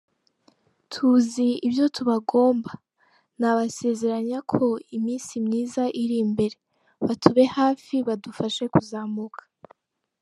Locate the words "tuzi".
0.91-1.47